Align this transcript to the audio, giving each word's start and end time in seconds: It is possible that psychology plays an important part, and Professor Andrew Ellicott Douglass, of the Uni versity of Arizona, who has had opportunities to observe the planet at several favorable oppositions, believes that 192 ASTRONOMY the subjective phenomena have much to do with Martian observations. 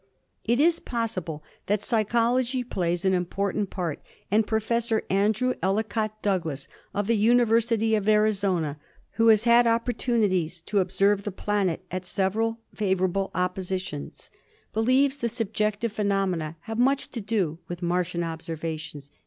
It 0.43 0.59
is 0.59 0.79
possible 0.79 1.43
that 1.67 1.83
psychology 1.83 2.63
plays 2.63 3.05
an 3.05 3.13
important 3.13 3.69
part, 3.69 4.01
and 4.31 4.47
Professor 4.47 5.03
Andrew 5.11 5.53
Ellicott 5.61 6.23
Douglass, 6.23 6.67
of 6.91 7.05
the 7.05 7.15
Uni 7.17 7.45
versity 7.45 7.95
of 7.95 8.09
Arizona, 8.09 8.79
who 9.17 9.27
has 9.27 9.43
had 9.43 9.67
opportunities 9.67 10.59
to 10.61 10.79
observe 10.79 11.21
the 11.21 11.31
planet 11.31 11.85
at 11.91 12.07
several 12.07 12.57
favorable 12.73 13.29
oppositions, 13.35 14.31
believes 14.73 15.17
that 15.17 15.31
192 15.39 15.85
ASTRONOMY 15.85 15.85
the 15.85 15.89
subjective 15.91 15.91
phenomena 15.91 16.57
have 16.61 16.79
much 16.79 17.09
to 17.11 17.21
do 17.21 17.59
with 17.67 17.83
Martian 17.83 18.23
observations. 18.23 19.11